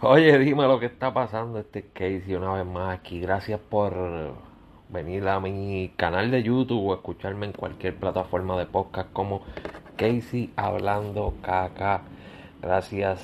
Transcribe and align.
Oye, 0.00 0.38
dime 0.38 0.62
lo 0.62 0.78
que 0.78 0.86
está 0.86 1.12
pasando. 1.12 1.58
Este 1.58 1.80
es 1.80 1.84
Casey 1.92 2.36
una 2.36 2.52
vez 2.52 2.64
más 2.64 2.96
aquí. 2.96 3.18
Gracias 3.20 3.58
por 3.58 3.92
venir 4.88 5.26
a 5.26 5.40
mi 5.40 5.92
canal 5.96 6.30
de 6.30 6.44
YouTube 6.44 6.86
o 6.86 6.94
escucharme 6.94 7.46
en 7.46 7.52
cualquier 7.52 7.96
plataforma 7.96 8.56
de 8.56 8.66
podcast 8.66 9.12
como 9.12 9.42
Casey 9.96 10.52
Hablando 10.54 11.34
Caca. 11.42 12.02
Gracias 12.62 13.20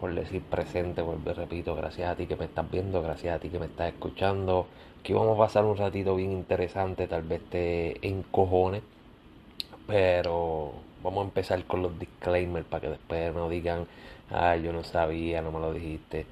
por 0.00 0.14
decir 0.14 0.40
presente, 0.40 1.02
vuelvo 1.02 1.34
repito. 1.34 1.74
Gracias 1.76 2.10
a 2.10 2.16
ti 2.16 2.26
que 2.26 2.36
me 2.36 2.46
estás 2.46 2.70
viendo, 2.70 3.02
gracias 3.02 3.36
a 3.36 3.38
ti 3.38 3.50
que 3.50 3.58
me 3.58 3.66
estás 3.66 3.88
escuchando. 3.88 4.68
Aquí 5.00 5.12
vamos 5.12 5.34
a 5.36 5.42
pasar 5.42 5.66
un 5.66 5.76
ratito 5.76 6.16
bien 6.16 6.32
interesante, 6.32 7.06
tal 7.06 7.22
vez 7.22 7.42
te 7.50 8.08
encojones. 8.08 8.82
Pero 9.86 10.72
vamos 11.02 11.22
a 11.22 11.24
empezar 11.26 11.62
con 11.64 11.82
los 11.82 11.98
disclaimers 11.98 12.64
para 12.64 12.80
que 12.80 12.88
después 12.88 13.34
no 13.34 13.50
digan, 13.50 13.86
ay, 14.32 14.62
yo 14.62 14.72
no 14.72 14.84
sabía, 14.84 15.42
no 15.42 15.52
me 15.52 15.60
lo 15.60 15.72
dijiste. 15.72 16.26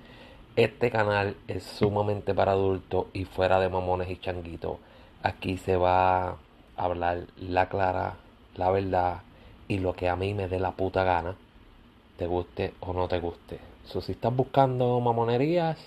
Este 0.57 0.91
canal 0.91 1.37
es 1.49 1.63
sumamente 1.63 2.35
para 2.35 2.53
adultos 2.53 3.07
y 3.13 3.25
fuera 3.25 3.61
de 3.61 3.69
mamones 3.69 4.11
y 4.11 4.17
changuitos. 4.17 4.79
Aquí 5.23 5.57
se 5.59 5.77
va 5.77 6.29
a 6.31 6.37
hablar 6.77 7.27
la 7.39 7.69
clara, 7.69 8.17
la 8.57 8.71
verdad 8.71 9.23
y 9.71 9.79
lo 9.79 9.93
que 9.93 10.09
a 10.09 10.17
mí 10.17 10.35
me 10.35 10.49
dé 10.49 10.59
la 10.59 10.73
puta 10.73 11.05
gana, 11.05 11.37
te 12.17 12.27
guste 12.27 12.75
o 12.81 12.93
no 12.93 13.07
te 13.07 13.21
guste. 13.21 13.61
Si 13.85 14.11
estás 14.11 14.35
buscando 14.35 14.99
mamonerías, 14.99 15.79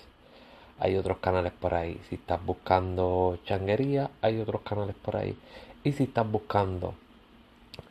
hay 0.78 0.96
otros 0.96 1.18
canales 1.18 1.52
por 1.52 1.74
ahí. 1.74 2.00
Si 2.08 2.14
estás 2.14 2.42
buscando 2.46 3.38
changuería, 3.44 4.10
hay 4.22 4.40
otros 4.40 4.62
canales 4.62 4.96
por 4.96 5.16
ahí. 5.16 5.36
Y 5.84 5.92
si 5.92 6.04
estás 6.04 6.26
buscando 6.26 6.94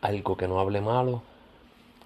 algo 0.02 0.36
que 0.36 0.48
no 0.48 0.60
hable 0.60 0.82
malo, 0.82 1.22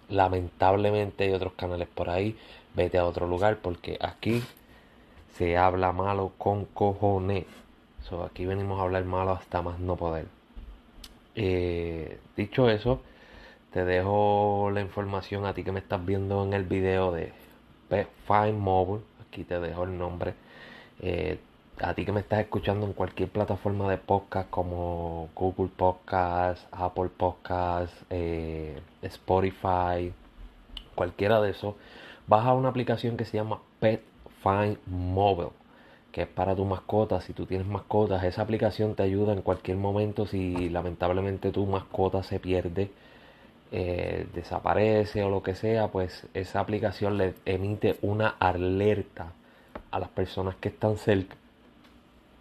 lamentablemente 0.09 1.25
hay 1.25 1.33
otros 1.33 1.53
canales 1.53 1.87
por 1.87 2.09
ahí. 2.09 2.37
Vete 2.75 2.97
a 2.97 3.05
otro 3.05 3.27
lugar 3.27 3.57
porque 3.57 3.97
aquí 4.01 4.43
se 5.37 5.57
habla 5.57 5.91
malo 5.91 6.33
con 6.37 6.65
cojones. 6.65 7.45
So, 8.07 8.23
aquí 8.23 8.45
venimos 8.45 8.79
a 8.79 8.83
hablar 8.83 9.03
malo 9.05 9.31
hasta 9.31 9.61
más 9.61 9.79
no 9.79 9.95
poder. 9.95 10.27
Eh, 11.35 12.19
dicho 12.35 12.69
eso, 12.69 13.01
te 13.71 13.83
dejo 13.83 14.71
la 14.73 14.81
información 14.81 15.45
a 15.45 15.53
ti 15.53 15.63
que 15.63 15.71
me 15.71 15.79
estás 15.79 16.03
viendo 16.05 16.43
en 16.43 16.53
el 16.53 16.63
video 16.63 17.11
de 17.11 17.33
Fine 18.27 18.53
Mobile. 18.53 19.03
Aquí 19.27 19.43
te 19.43 19.59
dejo 19.59 19.83
el 19.83 19.97
nombre. 19.97 20.33
Eh, 20.99 21.37
a 21.81 21.93
ti 21.93 22.05
que 22.05 22.11
me 22.11 22.21
estás 22.21 22.39
escuchando 22.39 22.85
en 22.87 22.93
cualquier 22.93 23.29
plataforma 23.29 23.89
de 23.89 23.97
podcast 23.97 24.49
como 24.49 25.29
Google 25.35 25.69
Podcast, 25.75 26.65
Apple 26.71 27.09
Podcast, 27.15 27.93
eh, 28.09 28.79
Spotify, 29.03 30.11
cualquiera 30.95 31.39
de 31.39 31.51
esos, 31.51 31.75
baja 32.25 32.53
una 32.53 32.69
aplicación 32.69 33.15
que 33.15 33.25
se 33.25 33.37
llama 33.37 33.59
Pet 33.79 34.01
Find 34.41 34.77
Mobile, 34.87 35.51
que 36.11 36.23
es 36.23 36.27
para 36.27 36.55
tu 36.55 36.65
mascota. 36.65 37.21
Si 37.21 37.33
tú 37.33 37.45
tienes 37.45 37.67
mascotas, 37.67 38.23
esa 38.23 38.41
aplicación 38.41 38.95
te 38.95 39.03
ayuda 39.03 39.33
en 39.33 39.41
cualquier 39.43 39.77
momento 39.77 40.25
si 40.25 40.69
lamentablemente 40.69 41.51
tu 41.51 41.65
mascota 41.67 42.23
se 42.23 42.39
pierde. 42.39 42.91
Eh, 43.71 44.27
desaparece 44.33 45.23
o 45.23 45.29
lo 45.29 45.43
que 45.43 45.53
sea, 45.53 45.89
pues 45.89 46.25
esa 46.33 46.61
aplicación 46.61 47.17
le 47.17 47.33
emite 47.45 47.97
una 48.01 48.29
alerta 48.39 49.33
a 49.91 49.99
las 49.99 50.09
personas 50.09 50.55
que 50.55 50.69
están 50.69 50.97
cerca 50.97 51.35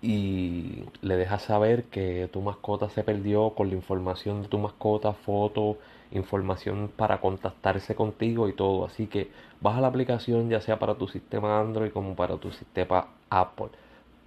y 0.06 0.84
le 1.02 1.16
dejas 1.16 1.42
saber 1.42 1.86
que 1.86 2.30
tu 2.32 2.40
mascota 2.40 2.88
se 2.90 3.02
perdió 3.02 3.50
con 3.50 3.70
la 3.70 3.74
información 3.74 4.42
de 4.42 4.48
tu 4.48 4.56
mascota, 4.56 5.12
foto, 5.12 5.78
información 6.12 6.92
para 6.96 7.20
contactarse 7.20 7.96
contigo 7.96 8.48
y 8.48 8.52
todo. 8.52 8.84
Así 8.84 9.08
que 9.08 9.32
baja 9.60 9.80
la 9.80 9.88
aplicación 9.88 10.48
ya 10.48 10.60
sea 10.60 10.78
para 10.78 10.94
tu 10.94 11.08
sistema 11.08 11.58
Android 11.58 11.90
como 11.90 12.14
para 12.14 12.36
tu 12.36 12.52
sistema 12.52 13.08
Apple. 13.30 13.70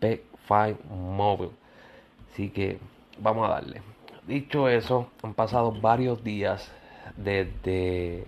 P5 0.02 0.84
Mobile. 0.90 1.54
Así 2.34 2.50
que 2.50 2.78
vamos 3.18 3.48
a 3.48 3.54
darle. 3.54 3.82
Dicho 4.28 4.68
eso, 4.68 5.08
han 5.24 5.34
pasado 5.34 5.72
varios 5.72 6.26
días 6.26 6.70
desde 7.16 8.26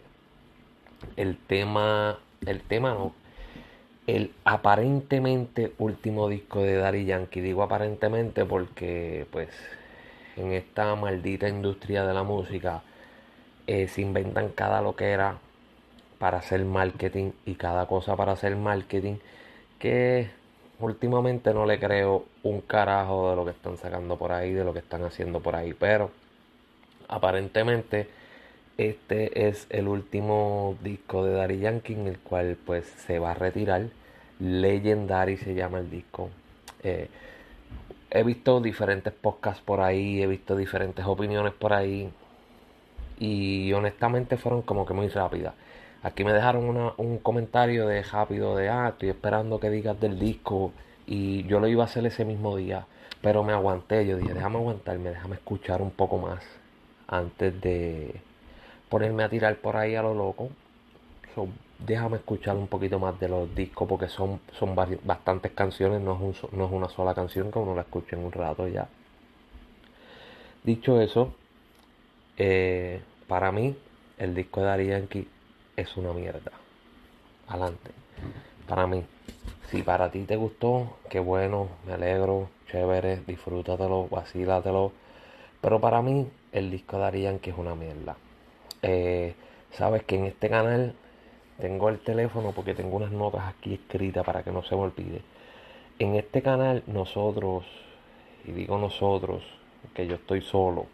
el 1.18 1.38
tema, 1.38 2.18
el 2.46 2.62
tema 2.62 3.12
el 4.12 4.34
aparentemente 4.44 5.72
último 5.78 6.28
disco 6.28 6.62
de 6.62 6.76
Daddy 6.76 7.06
Yankee. 7.06 7.40
Digo 7.40 7.64
aparentemente 7.64 8.44
porque 8.44 9.26
pues 9.32 9.48
en 10.36 10.52
esta 10.52 10.96
maldita 10.96 11.48
industria 11.48 12.06
de 12.06 12.14
la 12.14 12.24
música 12.24 12.84
eh, 13.68 13.88
se 13.88 14.02
inventan 14.02 14.50
cada 14.50 14.82
lo 14.82 14.98
que 14.98 15.12
era 15.12 15.38
para 16.20 16.40
hacer 16.40 16.66
marketing 16.66 17.32
y 17.46 17.56
cada 17.56 17.86
cosa 17.86 18.18
para 18.18 18.34
hacer 18.34 18.58
marketing 18.58 19.16
que 19.80 20.30
últimamente 20.80 21.54
no 21.54 21.66
le 21.66 21.80
creo 21.80 22.26
un 22.44 22.60
carajo 22.60 23.30
de 23.30 23.36
lo 23.38 23.46
que 23.46 23.52
están 23.52 23.78
sacando 23.78 24.18
por 24.18 24.34
ahí, 24.34 24.52
de 24.52 24.66
lo 24.66 24.74
que 24.74 24.80
están 24.80 25.06
haciendo 25.06 25.40
por 25.40 25.56
ahí, 25.56 25.74
pero 25.74 26.12
aparentemente 27.08 28.10
este 28.78 29.48
es 29.48 29.68
el 29.70 29.88
último 29.88 30.76
disco 30.84 31.24
de 31.24 31.34
Daddy 31.34 31.60
Yankee 31.60 31.94
en 31.94 32.08
el 32.08 32.20
cual 32.20 32.58
pues 32.66 32.86
se 32.86 33.18
va 33.18 33.32
a 33.32 33.36
retirar. 33.36 34.01
Legendary 34.42 35.38
se 35.38 35.54
llama 35.54 35.80
el 35.80 35.90
disco. 35.90 36.30
Eh, 36.84 37.08
he 38.10 38.24
visto 38.24 38.60
diferentes 38.60 39.14
podcasts 39.14 39.62
por 39.64 39.82
ahí, 39.82 40.22
he 40.22 40.28
visto 40.28 40.56
diferentes 40.56 41.06
opiniones 41.06 41.54
por 41.54 41.74
ahí 41.74 42.10
y 43.20 43.72
honestamente 43.74 44.38
fueron 44.38 44.64
como 44.64 44.86
que 44.86 44.94
muy 44.94 45.08
rápidas. 45.08 45.54
Aquí 46.04 46.24
me 46.24 46.34
dejaron 46.34 46.94
un 46.98 47.18
comentario 47.20 47.88
de 47.88 48.02
rápido 48.02 48.56
de, 48.56 48.70
ah, 48.70 48.90
estoy 48.90 49.10
esperando 49.10 49.60
que 49.60 49.70
digas 49.70 50.00
del 50.00 50.18
disco 50.18 50.74
y 51.06 51.44
yo 51.44 51.60
lo 51.60 51.68
iba 51.68 51.84
a 51.84 51.86
hacer 51.86 52.06
ese 52.08 52.26
mismo 52.26 52.58
día, 52.58 52.88
pero 53.22 53.44
me 53.44 53.54
aguanté, 53.54 54.08
yo 54.08 54.18
dije, 54.18 54.34
déjame 54.34 54.58
aguantarme, 54.58 55.12
déjame 55.12 55.36
escuchar 55.36 55.82
un 55.82 55.92
poco 55.92 56.18
más 56.18 56.44
antes 57.08 57.62
de 57.62 58.16
ponerme 58.90 59.24
a 59.24 59.30
tirar 59.30 59.56
por 59.58 59.78
ahí 59.78 59.96
a 59.96 60.02
lo 60.02 60.16
loco. 60.16 60.50
Déjame 61.86 62.18
escuchar 62.18 62.56
un 62.56 62.68
poquito 62.68 63.00
más 63.00 63.20
de 63.20 63.28
los 63.28 63.54
discos 63.56 63.88
porque 63.88 64.08
son, 64.08 64.40
son 64.58 64.76
bastantes 64.76 65.52
canciones, 65.52 66.02
no 66.02 66.14
es, 66.30 66.54
no 66.54 66.66
es 66.66 66.72
una 66.72 66.90
sola 66.90 67.14
canción 67.14 67.52
que 67.52 67.60
uno 67.60 67.76
la 67.76 67.82
escucha 67.82 68.16
en 68.16 68.24
un 68.24 68.32
rato 68.32 68.68
ya. 68.68 68.88
Dicho 70.64 71.02
eso, 71.02 71.34
eh, 72.38 73.02
para 73.28 73.52
mí 73.52 73.76
el 74.18 74.36
disco 74.36 74.62
de 74.62 74.70
Ari 74.70 75.28
es 75.76 75.98
una 75.98 76.14
mierda. 76.14 76.52
Adelante. 77.48 77.92
Para 78.68 78.88
mí. 78.88 79.04
Si 79.70 79.82
para 79.84 80.12
ti 80.12 80.24
te 80.24 80.36
gustó, 80.36 80.98
qué 81.10 81.20
bueno, 81.20 81.70
me 81.88 81.94
alegro, 81.94 82.50
chévere, 82.70 83.22
disfrútatelo, 83.26 84.08
vacílatelo. 84.10 84.92
Pero 85.62 85.80
para 85.80 86.02
mí 86.02 86.28
el 86.52 86.70
disco 86.70 86.98
de 86.98 87.06
Ari 87.06 87.26
es 87.26 87.58
una 87.58 87.74
mierda. 87.74 88.16
Eh, 88.82 89.34
sabes 89.72 90.04
que 90.04 90.16
en 90.18 90.26
este 90.26 90.50
canal 90.50 90.94
tengo 91.62 91.88
el 91.90 92.00
teléfono 92.00 92.52
porque 92.52 92.74
tengo 92.74 92.98
unas 92.98 93.12
notas 93.12 93.44
aquí 93.48 93.76
escritas 93.76 94.26
para 94.26 94.44
que 94.44 94.52
no 94.52 94.64
se 94.64 94.76
me 94.76 94.82
olvide. 94.82 95.22
En 96.00 96.16
este 96.16 96.42
canal 96.42 96.84
nosotros, 96.88 97.64
y 98.46 98.52
digo 98.52 98.78
nosotros, 98.78 99.44
que 99.94 100.08
yo 100.08 100.16
estoy 100.16 100.42
solo, 100.42 100.88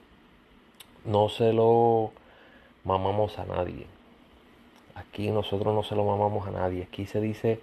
no 1.06 1.30
se 1.30 1.54
lo 1.54 2.12
mamamos 2.84 3.40
a 3.40 3.46
nadie. 3.46 3.88
Aquí 4.96 5.32
nosotros 5.32 5.74
no 5.74 5.84
se 5.84 5.96
lo 5.96 6.04
mamamos 6.04 6.48
a 6.48 6.52
nadie. 6.52 6.84
Aquí 6.84 7.06
se 7.06 7.22
dice 7.22 7.60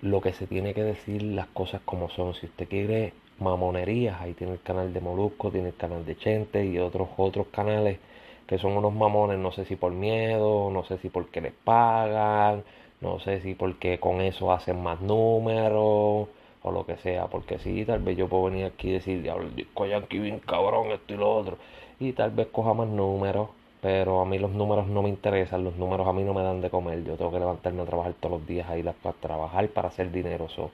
lo 0.00 0.20
que 0.20 0.32
se 0.32 0.46
tiene 0.46 0.74
que 0.74 0.82
decir, 0.82 1.22
las 1.22 1.46
cosas 1.48 1.82
como 1.84 2.08
son. 2.08 2.34
Si 2.34 2.46
usted 2.46 2.68
quiere 2.68 3.12
mamonerías, 3.38 4.20
ahí 4.20 4.34
tiene 4.34 4.54
el 4.54 4.62
canal 4.62 4.92
de 4.92 5.00
Molusco, 5.00 5.50
tiene 5.50 5.68
el 5.68 5.76
canal 5.76 6.04
de 6.06 6.16
Chente 6.16 6.64
y 6.64 6.78
otros 6.78 7.08
otros 7.16 7.48
canales 7.48 7.98
que 8.46 8.58
son 8.58 8.76
unos 8.76 8.92
mamones, 8.94 9.38
no 9.38 9.52
sé 9.52 9.64
si 9.64 9.76
por 9.76 9.92
miedo, 9.92 10.70
no 10.70 10.84
sé 10.84 10.98
si 10.98 11.08
porque 11.08 11.40
les 11.40 11.52
pagan, 11.52 12.64
no 13.00 13.18
sé 13.20 13.40
si 13.40 13.54
porque 13.54 13.98
con 13.98 14.20
eso 14.20 14.52
hacen 14.52 14.82
más 14.82 15.00
números 15.00 16.28
o 16.62 16.70
lo 16.72 16.86
que 16.86 16.96
sea, 16.96 17.26
porque 17.26 17.58
sí, 17.58 17.84
tal 17.84 18.00
vez 18.00 18.16
yo 18.16 18.28
puedo 18.28 18.44
venir 18.44 18.66
aquí 18.66 18.88
y 18.88 18.92
decir, 18.92 19.22
diablo, 19.22 19.46
el 19.46 19.54
disco 19.54 19.86
Yankee 19.86 20.18
bien 20.18 20.38
cabrón, 20.40 20.90
esto 20.92 21.14
y 21.14 21.16
lo 21.16 21.34
otro, 21.34 21.58
y 22.00 22.12
tal 22.12 22.30
vez 22.30 22.48
coja 22.48 22.72
más 22.72 22.88
números, 22.88 23.50
pero 23.82 24.20
a 24.20 24.24
mí 24.24 24.38
los 24.38 24.50
números 24.50 24.86
no 24.86 25.02
me 25.02 25.10
interesan, 25.10 25.62
los 25.62 25.76
números 25.76 26.06
a 26.06 26.12
mí 26.14 26.24
no 26.24 26.32
me 26.32 26.42
dan 26.42 26.62
de 26.62 26.70
comer, 26.70 27.04
yo 27.04 27.16
tengo 27.16 27.30
que 27.30 27.38
levantarme 27.38 27.82
a 27.82 27.84
trabajar 27.84 28.14
todos 28.18 28.38
los 28.38 28.46
días 28.48 28.68
ahí 28.70 28.82
para 28.82 29.14
trabajar, 29.20 29.68
para 29.68 29.88
hacer 29.88 30.10
dinero, 30.10 30.48
so, 30.48 30.70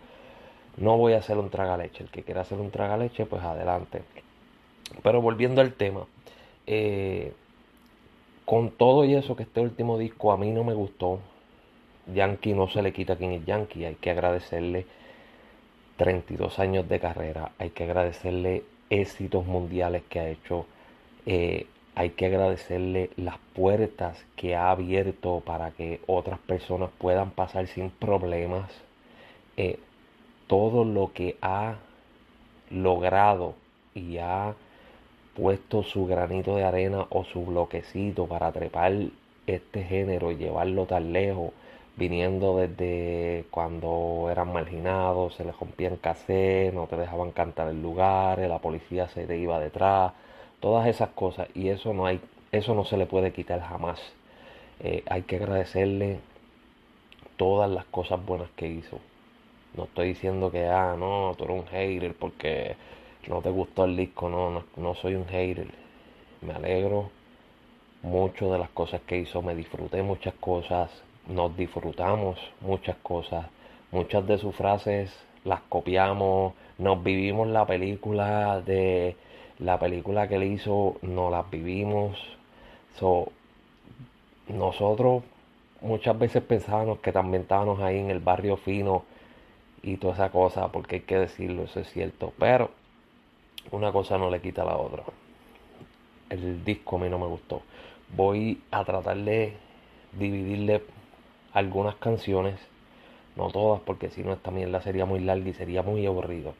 no 0.77 0.97
voy 0.97 1.15
a 1.15 1.19
hacer 1.19 1.37
un 1.39 1.51
tragaleche, 1.51 2.05
el 2.05 2.11
que 2.11 2.23
quiera 2.23 2.43
hacer 2.43 2.61
un 2.61 2.71
tragaleche, 2.71 3.27
pues 3.27 3.43
adelante. 3.43 4.03
Pero 5.03 5.21
volviendo 5.21 5.61
al 5.61 5.75
tema, 5.75 6.07
eh, 6.67 7.33
con 8.51 8.73
todo 8.73 9.05
y 9.05 9.15
eso 9.15 9.37
que 9.37 9.45
este 9.45 9.61
último 9.61 9.97
disco 9.97 10.33
a 10.33 10.37
mí 10.37 10.51
no 10.51 10.65
me 10.65 10.75
gustó, 10.75 11.21
Yankee 12.13 12.53
no 12.53 12.67
se 12.67 12.83
le 12.83 12.93
quita 12.93 13.15
quien 13.15 13.31
es 13.31 13.47
Yankee, 13.47 13.85
hay 13.85 13.95
que 13.95 14.11
agradecerle 14.11 14.87
32 15.97 16.59
años 16.59 16.89
de 16.89 16.99
carrera, 16.99 17.53
hay 17.59 17.71
que 17.71 17.85
agradecerle 17.85 18.65
éxitos 18.91 19.47
mundiales 19.47 20.03
que 20.09 20.19
ha 20.19 20.29
hecho, 20.29 20.67
eh, 21.27 21.69
hay 21.95 22.11
que 22.11 22.27
agradecerle 22.27 23.11
las 23.15 23.39
puertas 23.55 24.21
que 24.35 24.57
ha 24.57 24.73
abierto 24.73 25.45
para 25.47 25.71
que 25.71 26.01
otras 26.09 26.41
personas 26.41 26.91
puedan 26.99 27.31
pasar 27.31 27.69
sin 27.69 27.91
problemas. 27.91 28.69
Eh, 29.57 29.79
todo 30.49 30.85
lo 30.85 31.13
que 31.13 31.37
ha 31.41 31.77
logrado 32.69 33.55
y 33.95 34.19
ha 34.19 34.57
puesto 35.35 35.83
su 35.83 36.07
granito 36.07 36.57
de 36.57 36.65
arena 36.65 37.07
o 37.11 37.25
su 37.25 37.45
bloquecito 37.45 38.27
para 38.27 38.53
trepar 38.53 38.93
este 39.47 39.85
género 39.85 40.31
y 40.33 40.37
llevarlo 40.37 40.87
tan 40.87 41.13
lejos, 41.13 41.53
viniendo 41.97 42.57
desde 42.59 43.45
cuando 43.51 44.29
eran 44.31 44.53
marginados, 44.53 45.35
se 45.35 45.45
les 45.45 45.59
rompían 45.59 45.97
cassette, 45.97 46.73
no 46.75 46.87
te 46.87 46.97
dejaban 46.97 47.33
cantar 47.33 47.69
el 47.69 47.83
lugar, 47.83 48.39
la 48.39 48.59
policía 48.59 49.09
se 49.09 49.27
te 49.27 49.39
iba 49.39 49.61
detrás, 49.61 50.13
todas 50.61 50.87
esas 50.87 51.11
cosas 51.11 51.49
y 51.55 51.69
eso 51.69 51.93
no 51.95 52.07
hay, 52.07 52.21
eso 52.53 52.75
no 52.75 52.85
se 52.85 52.97
le 52.97 53.07
puede 53.07 53.33
quitar 53.33 53.61
jamás. 53.61 54.01
Eh, 54.81 55.03
hay 55.11 55.23
que 55.23 55.37
agradecerle 55.37 56.21
todas 57.37 57.71
las 57.71 57.85
cosas 57.87 58.25
buenas 58.25 58.51
que 58.57 58.69
hizo. 58.69 58.99
No 59.77 59.85
estoy 59.85 60.09
diciendo 60.09 60.51
que, 60.51 60.67
ah, 60.67 60.97
no, 60.99 61.35
tú 61.37 61.45
eres 61.45 61.61
un 61.61 61.67
hater 61.67 62.15
porque 62.15 62.77
no 63.29 63.41
te 63.43 63.51
gustó 63.51 63.85
el 63.85 63.97
disco, 63.97 64.29
no, 64.29 64.51
no, 64.51 64.65
no 64.77 64.95
soy 64.95 65.15
un 65.15 65.27
hater. 65.27 65.69
Me 66.41 66.53
alegro 66.53 67.11
mucho 68.03 68.53
de 68.53 68.59
las 68.59 68.71
cosas 68.71 69.03
que 69.03 69.19
hizo, 69.19 69.43
me 69.43 69.55
disfruté 69.55 70.03
muchas 70.03 70.35
cosas, 70.35 70.91
nos 71.29 71.57
disfrutamos 71.57 72.39
muchas 72.61 72.97
cosas, 73.03 73.47
muchas 73.93 74.27
de 74.27 74.39
sus 74.39 74.55
frases 74.55 75.15
las 75.45 75.61
copiamos, 75.69 76.55
nos 76.79 77.03
vivimos 77.03 77.49
la 77.49 77.67
película 77.67 78.61
de 78.61 79.17
la 79.59 79.79
película 79.79 80.29
que 80.29 80.37
él 80.37 80.45
hizo, 80.45 80.97
no 81.03 81.31
las 81.31 81.49
vivimos. 81.51 82.19
So, 82.99 83.33
nosotros 84.49 85.23
muchas 85.81 86.19
veces 86.19 86.43
pensábamos 86.43 87.01
que 87.01 87.13
también 87.13 87.43
estábamos 87.43 87.81
ahí 87.81 87.99
en 87.99 88.11
el 88.11 88.21
barrio 88.21 88.57
fino 88.57 89.05
y 89.83 89.97
toda 89.97 90.15
esa 90.15 90.31
cosa, 90.31 90.69
porque 90.69 90.97
hay 90.97 91.03
que 91.03 91.19
decirlo, 91.19 91.65
eso 91.65 91.81
es 91.81 91.91
cierto, 91.91 92.33
pero 92.39 92.71
una 93.71 93.93
cosa 93.93 94.19
no 94.19 94.31
le 94.31 94.41
quita 94.41 94.63
a 94.63 94.67
la 94.67 94.77
otra. 94.77 95.05
El 96.29 96.65
disco 96.65 96.97
a 96.97 97.01
mí 97.01 97.09
no 97.09 97.19
me 97.19 97.27
gustó. 97.27 97.63
Voy 98.17 98.61
a 98.71 98.85
tratar 98.85 99.17
de 99.19 99.55
dividirle 100.13 100.83
algunas 101.53 101.97
canciones, 101.97 102.59
no 103.37 103.51
todas, 103.51 103.81
porque 103.81 104.11
si 104.11 104.23
no 104.23 104.33
esta 104.33 104.51
mierda 104.51 104.81
sería 104.81 105.05
muy 105.05 105.21
larga 105.21 105.49
y 105.49 105.55
sería 105.55 105.83
muy 105.83 106.07
aburrido. 106.07 106.55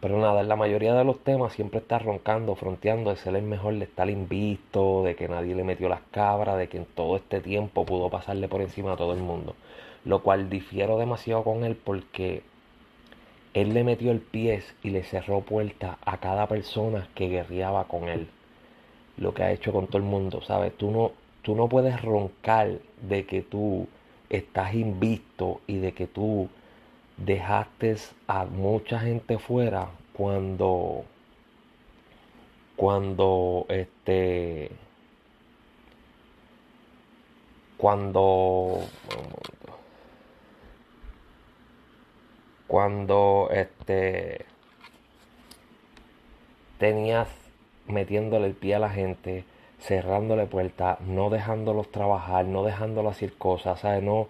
Pero 0.00 0.18
nada, 0.18 0.40
en 0.40 0.48
la 0.48 0.56
mayoría 0.56 0.94
de 0.94 1.04
los 1.04 1.22
temas 1.22 1.52
siempre 1.52 1.78
está 1.78 2.00
roncando, 2.00 2.56
fronteando 2.56 3.10
de 3.10 3.16
ser 3.16 3.36
el 3.36 3.44
mejor, 3.44 3.74
de 3.74 3.84
estar 3.84 4.10
invisto, 4.10 5.04
de 5.04 5.14
que 5.14 5.28
nadie 5.28 5.54
le 5.54 5.62
metió 5.62 5.88
las 5.88 6.00
cabras, 6.10 6.58
de 6.58 6.68
que 6.68 6.78
en 6.78 6.86
todo 6.86 7.14
este 7.14 7.40
tiempo 7.40 7.86
pudo 7.86 8.10
pasarle 8.10 8.48
por 8.48 8.62
encima 8.62 8.94
a 8.94 8.96
todo 8.96 9.12
el 9.12 9.20
mundo. 9.20 9.54
Lo 10.04 10.22
cual 10.24 10.50
difiero 10.50 10.98
demasiado 10.98 11.44
con 11.44 11.62
él 11.62 11.76
porque 11.76 12.42
él 13.54 13.74
le 13.74 13.84
metió 13.84 14.10
el 14.10 14.20
pie 14.20 14.62
y 14.82 14.90
le 14.90 15.04
cerró 15.04 15.42
puerta 15.42 15.98
a 16.04 16.18
cada 16.18 16.46
persona 16.48 17.08
que 17.14 17.28
guerreaba 17.28 17.84
con 17.84 18.08
él. 18.08 18.28
Lo 19.18 19.34
que 19.34 19.42
ha 19.42 19.52
hecho 19.52 19.72
con 19.72 19.86
todo 19.86 19.98
el 19.98 20.04
mundo, 20.04 20.40
¿sabes? 20.42 20.76
Tú 20.76 20.90
no, 20.90 21.12
tú 21.42 21.54
no 21.54 21.68
puedes 21.68 22.00
roncar 22.00 22.78
de 23.02 23.26
que 23.26 23.42
tú 23.42 23.86
estás 24.30 24.74
invisto 24.74 25.60
y 25.66 25.76
de 25.76 25.92
que 25.92 26.06
tú 26.06 26.48
dejaste 27.18 27.96
a 28.26 28.46
mucha 28.46 29.00
gente 29.00 29.38
fuera 29.38 29.90
cuando 30.14 31.04
cuando 32.76 33.66
este 33.68 34.70
cuando 37.76 38.80
cuando 42.72 43.50
este 43.52 44.46
tenías 46.78 47.28
metiéndole 47.86 48.46
el 48.46 48.54
pie 48.54 48.76
a 48.76 48.78
la 48.78 48.88
gente, 48.88 49.44
cerrándole 49.78 50.46
puertas, 50.46 50.98
no 51.02 51.28
dejándolos 51.28 51.92
trabajar, 51.92 52.46
no 52.46 52.64
dejándolos 52.64 53.16
hacer 53.16 53.34
cosas, 53.34 53.80
¿sabes? 53.80 54.02
No, 54.02 54.28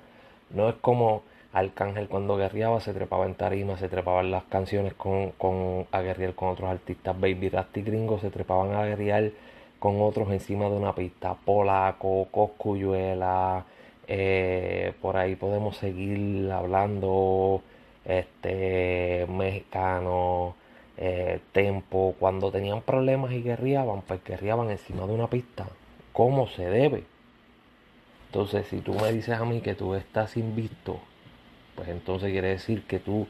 no 0.51 0.69
es 0.71 0.75
como 0.81 1.23
Arcángel 1.53 2.09
cuando 2.09 2.37
guerreaba 2.37 2.81
se 2.81 2.93
trepaba 2.93 3.27
en 3.27 3.37
tarima, 3.37 3.79
se 3.79 3.89
trepaban 3.89 4.33
las 4.33 4.43
canciones 4.43 4.95
con, 4.95 5.31
con 5.39 5.87
a 5.93 6.01
guerrear 6.01 6.35
con 6.35 6.49
otros 6.49 6.69
artistas. 6.69 7.15
Baby 7.21 7.49
Rasty 7.49 7.83
Gringo 7.83 8.19
se 8.19 8.31
trepaban 8.31 8.75
a 8.75 8.85
guerrear 8.85 9.31
con 9.79 10.03
otros 10.03 10.29
encima 10.33 10.65
de 10.65 10.77
una 10.79 10.97
pista. 10.97 11.37
Polaco, 11.45 12.27
Coscuyuela, 12.33 13.65
eh, 14.09 14.95
por 15.01 15.17
ahí 15.17 15.37
podemos 15.37 15.77
seguir 15.77 16.51
hablando 16.51 17.63
este, 18.05 19.27
mexicano, 19.29 20.55
eh, 20.97 21.41
tempo, 21.53 22.15
cuando 22.19 22.51
tenían 22.51 22.83
problemas 22.83 23.33
y 23.33 23.43
guerreaban, 23.43 24.03
pues 24.03 24.23
guerreaban 24.25 24.71
encima 24.71 25.07
de 25.07 25.15
una 25.15 25.29
pista, 25.29 25.67
como 26.13 26.49
se 26.49 26.69
debe. 26.69 27.05
Entonces, 28.27 28.67
si 28.69 28.79
tú 28.79 28.95
me 28.95 29.13
dices 29.13 29.39
a 29.39 29.45
mí 29.45 29.61
que 29.61 29.75
tú 29.75 29.95
estás 29.95 30.37
invisto, 30.37 31.01
pues 31.75 31.89
entonces 31.89 32.31
quiere 32.31 32.49
decir 32.49 32.85
que 32.87 32.99
tú 32.99 33.27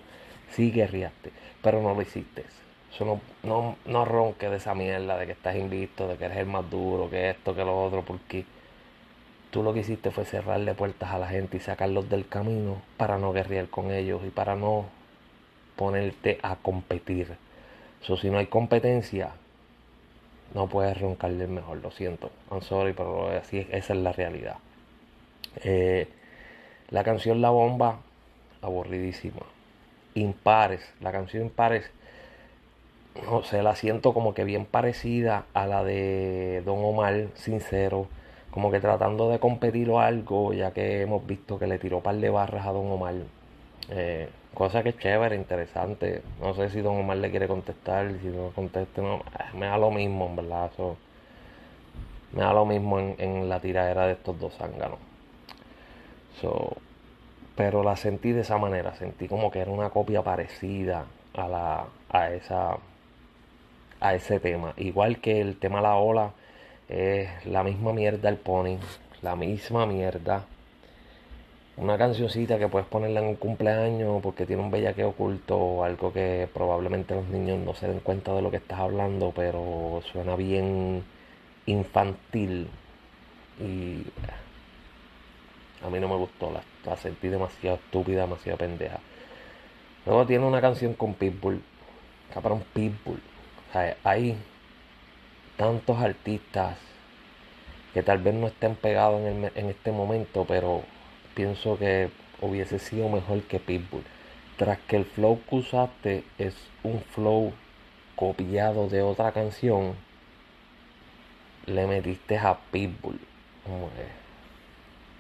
sí 0.50 0.70
guerreaste, 0.70 1.30
pero 1.62 1.82
no 1.82 1.94
lo 1.94 2.02
hiciste. 2.02 2.44
Eso 2.92 3.04
no, 3.04 3.20
no, 3.42 3.76
no 3.86 4.04
ronque 4.04 4.48
de 4.48 4.58
esa 4.58 4.74
mierda 4.74 5.16
de 5.16 5.26
que 5.26 5.32
estás 5.32 5.56
invisto, 5.56 6.06
de 6.08 6.16
que 6.16 6.26
eres 6.26 6.38
el 6.38 6.46
más 6.46 6.68
duro, 6.70 7.08
que 7.08 7.30
esto, 7.30 7.54
que 7.54 7.64
lo 7.64 7.82
otro, 7.82 8.02
porque 8.02 8.44
Tú 9.52 9.62
lo 9.62 9.74
que 9.74 9.80
hiciste 9.80 10.10
fue 10.10 10.24
cerrarle 10.24 10.72
puertas 10.72 11.10
a 11.10 11.18
la 11.18 11.28
gente 11.28 11.58
y 11.58 11.60
sacarlos 11.60 12.08
del 12.08 12.26
camino 12.26 12.80
para 12.96 13.18
no 13.18 13.34
guerrear 13.34 13.68
con 13.68 13.90
ellos 13.90 14.22
y 14.26 14.30
para 14.30 14.56
no 14.56 14.86
ponerte 15.76 16.38
a 16.42 16.56
competir. 16.56 17.36
So, 18.00 18.16
si 18.16 18.30
no 18.30 18.38
hay 18.38 18.46
competencia, 18.46 19.32
no 20.54 20.68
puedes 20.68 20.98
roncarle 20.98 21.46
mejor, 21.48 21.82
lo 21.82 21.90
siento. 21.90 22.30
I'm 22.50 22.62
sorry, 22.62 22.94
pero 22.94 23.28
así 23.28 23.66
esa 23.70 23.92
es 23.92 23.98
la 24.00 24.12
realidad. 24.12 24.56
Eh, 25.56 26.08
la 26.88 27.04
canción 27.04 27.42
La 27.42 27.50
Bomba, 27.50 27.98
aburridísima. 28.62 29.42
Impares, 30.14 30.80
la 31.00 31.12
canción 31.12 31.42
Impares, 31.42 31.90
no 33.30 33.42
sé, 33.42 33.62
la 33.62 33.76
siento 33.76 34.14
como 34.14 34.32
que 34.32 34.44
bien 34.44 34.64
parecida 34.64 35.44
a 35.52 35.66
la 35.66 35.84
de 35.84 36.62
Don 36.64 36.82
Omar, 36.82 37.26
sincero 37.34 38.08
como 38.52 38.70
que 38.70 38.80
tratando 38.80 39.30
de 39.30 39.38
competir 39.38 39.88
o 39.90 39.98
algo, 39.98 40.52
ya 40.52 40.72
que 40.72 41.00
hemos 41.00 41.26
visto 41.26 41.58
que 41.58 41.66
le 41.66 41.78
tiró 41.78 42.00
par 42.00 42.16
de 42.16 42.28
barras 42.28 42.66
a 42.66 42.72
Don 42.72 42.90
Omar. 42.92 43.14
Eh, 43.88 44.28
cosa 44.52 44.82
que 44.82 44.90
es 44.90 44.98
chévere, 44.98 45.34
interesante. 45.36 46.22
No 46.38 46.54
sé 46.54 46.68
si 46.68 46.82
Don 46.82 46.98
Omar 46.98 47.16
le 47.16 47.30
quiere 47.30 47.48
contestar, 47.48 48.12
si 48.20 48.28
no 48.28 48.50
conteste, 48.50 49.00
no, 49.00 49.16
eh, 49.16 49.56
me 49.56 49.66
da 49.66 49.78
lo 49.78 49.90
mismo, 49.90 50.26
en 50.26 50.36
verdad. 50.36 50.70
me 52.32 52.42
da 52.42 52.52
lo 52.52 52.66
mismo 52.66 52.98
en, 53.00 53.48
la 53.48 53.58
tiradera 53.58 54.06
de 54.06 54.12
estos 54.12 54.38
dos 54.38 54.54
zánganos. 54.54 54.98
pero 57.56 57.82
la 57.82 57.96
sentí 57.96 58.32
de 58.32 58.42
esa 58.42 58.58
manera, 58.58 58.94
sentí 58.94 59.28
como 59.28 59.50
que 59.50 59.60
era 59.60 59.70
una 59.70 59.90
copia 59.90 60.22
parecida 60.22 61.06
a 61.34 61.48
la 61.48 61.84
a 62.10 62.30
esa 62.30 62.76
a 64.00 64.14
ese 64.14 64.40
tema, 64.40 64.74
igual 64.76 65.20
que 65.20 65.40
el 65.40 65.58
tema 65.58 65.80
La 65.80 65.96
Ola 65.96 66.32
es 66.92 67.46
la 67.46 67.64
misma 67.64 67.92
mierda 67.92 68.28
el 68.28 68.36
pony, 68.36 68.76
la 69.22 69.34
misma 69.34 69.86
mierda. 69.86 70.44
Una 71.78 71.96
cancioncita 71.96 72.58
que 72.58 72.68
puedes 72.68 72.86
ponerla 72.86 73.20
en 73.20 73.28
un 73.28 73.36
cumpleaños 73.36 74.20
porque 74.22 74.44
tiene 74.44 74.62
un 74.62 74.70
bellaque 74.70 75.04
oculto 75.04 75.56
o 75.56 75.84
algo 75.84 76.12
que 76.12 76.46
probablemente 76.52 77.14
los 77.14 77.26
niños 77.28 77.58
no 77.60 77.74
se 77.74 77.88
den 77.88 78.00
cuenta 78.00 78.34
de 78.34 78.42
lo 78.42 78.50
que 78.50 78.58
estás 78.58 78.78
hablando, 78.78 79.32
pero 79.34 80.02
suena 80.12 80.36
bien 80.36 81.02
infantil 81.64 82.68
y 83.58 84.04
a 85.82 85.88
mí 85.88 85.98
no 85.98 86.08
me 86.08 86.16
gustó, 86.16 86.52
la, 86.84 86.96
sentí 86.96 87.28
demasiado 87.28 87.76
estúpida, 87.76 88.22
demasiado 88.22 88.58
pendeja. 88.58 89.00
Luego 90.04 90.26
tiene 90.26 90.44
una 90.44 90.60
canción 90.60 90.92
con 90.92 91.14
Pitbull, 91.14 91.62
cabrón 92.34 92.62
Pitbull. 92.74 93.20
O 93.70 93.72
sea, 93.72 93.96
ahí 94.04 94.36
tantos 95.56 95.98
artistas 95.98 96.76
que 97.94 98.02
tal 98.02 98.18
vez 98.18 98.34
no 98.34 98.46
estén 98.46 98.74
pegados 98.74 99.20
en, 99.20 99.50
en 99.54 99.66
este 99.70 99.92
momento, 99.92 100.44
pero 100.46 100.82
pienso 101.34 101.78
que 101.78 102.10
hubiese 102.40 102.78
sido 102.78 103.08
mejor 103.08 103.42
que 103.42 103.58
Pitbull. 103.58 104.04
Tras 104.56 104.78
que 104.78 104.96
el 104.96 105.04
flow 105.04 105.40
que 105.48 105.56
usaste 105.56 106.24
es 106.38 106.54
un 106.82 107.00
flow 107.00 107.52
copiado 108.16 108.88
de 108.88 109.02
otra 109.02 109.32
canción, 109.32 109.94
le 111.66 111.86
metiste 111.86 112.38
a 112.38 112.58
Pitbull. 112.70 113.18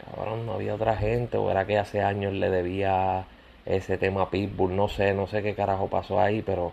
cabrón, 0.04 0.46
no 0.46 0.54
había 0.54 0.74
otra 0.74 0.96
gente, 0.96 1.36
o 1.36 1.50
era 1.50 1.66
que 1.66 1.78
hace 1.78 2.02
años 2.02 2.32
le 2.32 2.50
debía 2.50 3.26
ese 3.64 3.96
tema 3.98 4.22
a 4.22 4.30
Pitbull, 4.30 4.74
no 4.74 4.88
sé, 4.88 5.14
no 5.14 5.26
sé 5.26 5.42
qué 5.42 5.54
carajo 5.54 5.88
pasó 5.88 6.20
ahí, 6.20 6.42
pero 6.42 6.72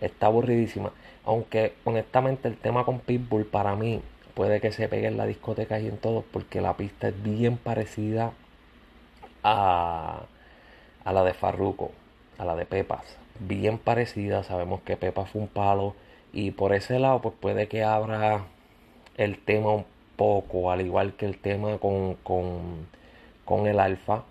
Está 0.00 0.26
aburridísima. 0.26 0.92
Aunque 1.24 1.74
honestamente 1.84 2.48
el 2.48 2.56
tema 2.56 2.84
con 2.84 3.00
Pitbull 3.00 3.44
para 3.44 3.76
mí 3.76 4.00
puede 4.34 4.60
que 4.60 4.72
se 4.72 4.88
pegue 4.88 5.08
en 5.08 5.16
la 5.16 5.26
discoteca 5.26 5.78
y 5.80 5.88
en 5.88 5.98
todo 5.98 6.24
porque 6.32 6.60
la 6.60 6.76
pista 6.76 7.08
es 7.08 7.22
bien 7.22 7.56
parecida 7.56 8.32
a, 9.42 10.22
a 11.04 11.12
la 11.12 11.24
de 11.24 11.34
Farruko, 11.34 11.92
a 12.38 12.44
la 12.44 12.56
de 12.56 12.66
Pepas. 12.66 13.18
Bien 13.38 13.78
parecida, 13.78 14.42
sabemos 14.44 14.80
que 14.82 14.96
Pepa 14.96 15.24
fue 15.26 15.42
un 15.42 15.48
palo 15.48 15.94
y 16.32 16.52
por 16.52 16.74
ese 16.74 16.98
lado 16.98 17.20
pues 17.20 17.34
puede 17.40 17.68
que 17.68 17.84
abra 17.84 18.44
el 19.16 19.38
tema 19.38 19.72
un 19.72 19.84
poco, 20.16 20.70
al 20.70 20.80
igual 20.82 21.14
que 21.14 21.26
el 21.26 21.38
tema 21.38 21.78
con, 21.78 22.16
con, 22.24 23.66
el 23.66 23.80
alfa. 23.80 24.24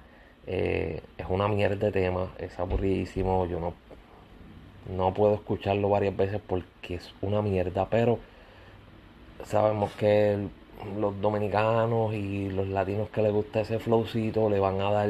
Eh, 0.47 1.01
es 1.17 1.25
una 1.29 1.47
mierda 1.47 1.87
de 1.87 1.91
tema, 1.91 2.31
es 2.39 2.57
aburridísimo, 2.59 3.45
yo 3.45 3.59
no, 3.59 3.73
no 4.87 5.13
puedo 5.13 5.35
escucharlo 5.35 5.89
varias 5.89 6.15
veces 6.15 6.41
porque 6.45 6.95
es 6.95 7.13
una 7.21 7.41
mierda, 7.41 7.87
pero 7.89 8.19
sabemos 9.43 9.91
que 9.93 10.47
los 10.97 11.19
dominicanos 11.21 12.13
y 12.13 12.49
los 12.49 12.67
latinos 12.67 13.09
que 13.09 13.21
les 13.21 13.31
gusta 13.31 13.61
ese 13.61 13.79
flowcito 13.79 14.49
le 14.49 14.59
van 14.59 14.79
a 14.81 14.91
dar 14.91 15.09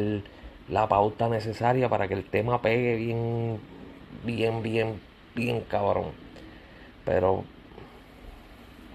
la 0.69 0.87
pauta 0.87 1.29
necesaria 1.29 1.89
para 1.89 2.07
que 2.07 2.13
el 2.13 2.25
tema 2.25 2.61
pegue 2.61 2.95
bien, 2.95 3.59
bien, 4.23 4.61
bien, 4.63 4.99
bien 5.35 5.61
cabrón. 5.61 6.11
Pero 7.05 7.43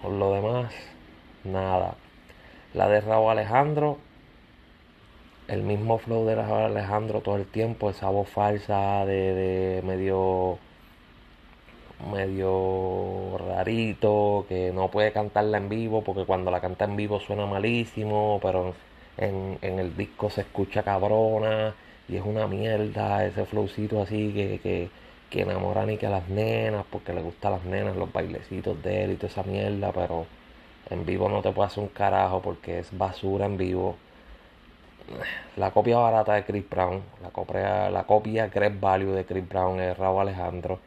por 0.02 0.12
lo 0.12 0.32
demás, 0.32 0.74
nada. 1.44 1.94
La 2.74 2.88
de 2.88 3.00
Raúl 3.00 3.30
Alejandro, 3.30 3.98
el 5.48 5.62
mismo 5.62 5.98
flow 5.98 6.26
de 6.26 6.34
Alejandro 6.34 7.20
todo 7.20 7.36
el 7.36 7.46
tiempo, 7.46 7.90
esa 7.90 8.08
voz 8.10 8.28
falsa 8.28 9.04
de, 9.06 9.34
de 9.34 9.82
medio 9.82 10.58
medio 12.10 13.38
rarito, 13.38 14.46
que 14.48 14.72
no 14.72 14.90
puede 14.90 15.12
cantarla 15.12 15.58
en 15.58 15.68
vivo 15.68 16.02
porque 16.02 16.24
cuando 16.24 16.50
la 16.50 16.60
canta 16.60 16.84
en 16.84 16.96
vivo 16.96 17.20
suena 17.20 17.46
malísimo, 17.46 18.38
pero 18.42 18.74
en, 19.16 19.58
el 19.62 19.96
disco 19.96 20.30
se 20.30 20.42
escucha 20.42 20.82
cabrona 20.82 21.74
y 22.08 22.16
es 22.16 22.22
una 22.24 22.46
mierda 22.46 23.24
ese 23.24 23.46
flowcito 23.46 24.02
así 24.02 24.32
que, 24.32 24.60
que, 24.60 24.90
que 25.30 25.42
enamora 25.42 25.86
ni 25.86 25.96
que 25.96 26.06
a 26.06 26.10
las 26.10 26.28
nenas 26.28 26.84
porque 26.90 27.12
le 27.12 27.22
gustan 27.22 27.52
las 27.52 27.64
nenas, 27.64 27.96
los 27.96 28.12
bailecitos 28.12 28.82
de 28.82 29.04
él 29.04 29.12
y 29.12 29.16
toda 29.16 29.28
esa 29.28 29.42
mierda, 29.44 29.92
pero 29.92 30.26
en 30.90 31.06
vivo 31.06 31.28
no 31.28 31.42
te 31.42 31.52
puede 31.52 31.68
hacer 31.68 31.82
un 31.82 31.88
carajo 31.88 32.42
porque 32.42 32.80
es 32.80 32.96
basura 32.96 33.46
en 33.46 33.56
vivo. 33.56 33.96
La 35.56 35.70
copia 35.70 35.98
barata 35.98 36.34
de 36.34 36.44
Chris 36.44 36.68
Brown, 36.68 37.02
la 37.22 37.28
copia, 37.28 37.90
la 37.90 38.04
copia 38.04 38.48
Great 38.48 38.80
Value 38.80 39.12
de 39.12 39.24
Chris 39.24 39.46
Brown 39.48 39.78
es 39.80 39.96
Raúl 39.96 40.22
Alejandro. 40.22 40.80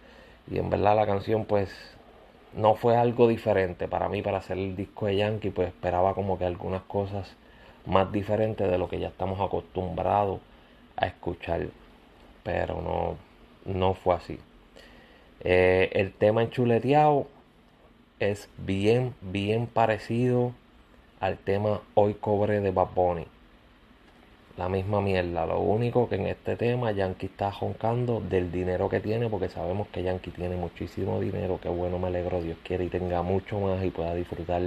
Y 0.49 0.57
en 0.57 0.69
verdad 0.69 0.95
la 0.95 1.05
canción 1.05 1.45
pues 1.45 1.69
no 2.53 2.75
fue 2.75 2.97
algo 2.97 3.27
diferente 3.27 3.87
para 3.87 4.09
mí 4.09 4.21
para 4.21 4.39
hacer 4.39 4.57
el 4.57 4.75
disco 4.75 5.05
de 5.05 5.17
Yankee, 5.17 5.51
pues 5.51 5.69
esperaba 5.69 6.15
como 6.15 6.37
que 6.39 6.45
algunas 6.45 6.81
cosas 6.83 7.35
más 7.85 8.11
diferentes 8.11 8.69
de 8.69 8.77
lo 8.77 8.89
que 8.89 8.99
ya 8.99 9.09
estamos 9.09 9.39
acostumbrados 9.39 10.41
a 10.95 11.05
escuchar. 11.07 11.67
Pero 12.43 12.81
no, 12.81 13.17
no 13.71 13.93
fue 13.93 14.15
así. 14.15 14.39
Eh, 15.41 15.91
el 15.93 16.11
tema 16.13 16.41
enchuleteado 16.41 17.27
es 18.19 18.49
bien, 18.57 19.13
bien 19.21 19.67
parecido 19.67 20.53
al 21.19 21.37
tema 21.37 21.81
Hoy 21.93 22.15
Cobre 22.15 22.59
de 22.61 22.71
Bad 22.71 22.89
Bunny 22.95 23.27
la 24.57 24.67
misma 24.69 25.01
mierda. 25.01 25.45
Lo 25.45 25.59
único 25.59 26.09
que 26.09 26.15
en 26.15 26.27
este 26.27 26.55
tema 26.55 26.91
Yankee 26.91 27.27
está 27.27 27.51
joncando 27.51 28.19
del 28.19 28.51
dinero 28.51 28.89
que 28.89 28.99
tiene, 28.99 29.29
porque 29.29 29.49
sabemos 29.49 29.87
que 29.89 30.03
Yankee 30.03 30.31
tiene 30.31 30.55
muchísimo 30.55 31.19
dinero, 31.19 31.59
que 31.61 31.69
bueno, 31.69 31.99
me 31.99 32.07
alegro, 32.07 32.41
Dios 32.41 32.57
quiere 32.63 32.85
y 32.85 32.89
tenga 32.89 33.21
mucho 33.21 33.59
más 33.59 33.83
y 33.83 33.91
pueda 33.91 34.15
disfrutar 34.15 34.61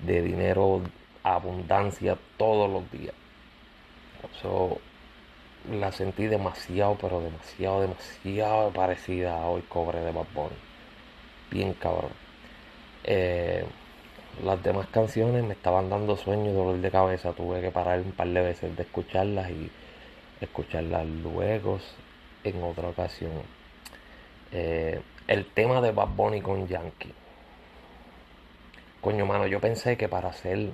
de 0.00 0.22
dinero, 0.22 0.82
abundancia 1.22 2.16
todos 2.38 2.70
los 2.70 2.90
días. 2.90 3.14
So, 4.42 4.78
la 5.70 5.92
sentí 5.92 6.26
demasiado, 6.26 6.96
pero 7.00 7.20
demasiado, 7.20 7.82
demasiado 7.82 8.70
parecida 8.70 9.36
a 9.40 9.46
Hoy 9.46 9.62
Cobre 9.62 10.00
de 10.00 10.12
Bad 10.12 10.26
Bunny. 10.34 10.56
Bien 11.50 11.74
cabrón. 11.74 12.12
Eh, 13.04 13.64
las 14.42 14.62
demás 14.62 14.86
canciones 14.88 15.44
me 15.44 15.54
estaban 15.54 15.88
dando 15.88 16.16
sueño 16.16 16.50
y 16.50 16.54
dolor 16.54 16.80
de 16.80 16.90
cabeza. 16.90 17.32
Tuve 17.32 17.60
que 17.60 17.70
parar 17.70 18.00
un 18.00 18.12
par 18.12 18.28
de 18.28 18.40
veces 18.40 18.76
de 18.76 18.82
escucharlas 18.82 19.50
y 19.50 19.70
escucharlas 20.40 21.06
luego 21.06 21.78
en 22.44 22.62
otra 22.62 22.88
ocasión. 22.88 23.32
Eh, 24.52 25.00
el 25.26 25.46
tema 25.46 25.80
de 25.80 25.92
Bad 25.92 26.08
Bunny 26.08 26.40
con 26.40 26.66
Yankee. 26.68 27.12
Coño, 29.00 29.26
mano, 29.26 29.46
yo 29.46 29.60
pensé 29.60 29.96
que 29.96 30.08
para 30.08 30.28
hacer 30.28 30.72